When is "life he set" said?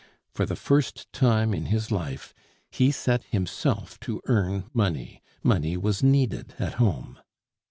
1.91-3.21